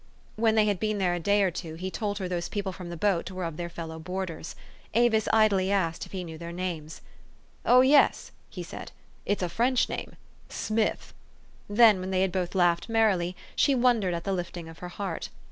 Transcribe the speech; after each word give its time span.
"When 0.35 0.55
they 0.55 0.65
had 0.65 0.79
been 0.79 0.97
there 0.97 1.13
a 1.13 1.19
day 1.19 1.43
or 1.43 1.51
two, 1.51 1.75
he 1.75 1.91
told 1.91 2.17
her 2.17 2.27
those 2.27 2.49
people 2.49 2.71
from 2.71 2.89
the 2.89 2.97
boat 2.97 3.29
were 3.29 3.43
of 3.43 3.55
their 3.57 3.69
fellow 3.69 3.99
boarders. 3.99 4.55
Avis 4.95 5.27
idly 5.31 5.71
asked 5.71 6.07
if 6.07 6.11
he 6.11 6.23
knew 6.23 6.39
their 6.39 6.51
names. 6.51 7.01
"0>h, 7.67 7.87
yes!" 7.87 8.31
he 8.49 8.63
said," 8.63 8.91
it's 9.27 9.43
a 9.43 9.47
French 9.47 9.89
name, 9.89 10.15
Smith." 10.49 11.13
Then, 11.69 11.99
when 11.99 12.09
they 12.09 12.27
both 12.27 12.55
laughed 12.55 12.89
merrily, 12.89 13.35
she 13.55 13.75
wondered 13.75 14.15
at 14.15 14.23
the 14.23 14.33
lifting 14.33 14.67
of 14.67 14.79
her 14.79 14.89
heart. 14.89 15.29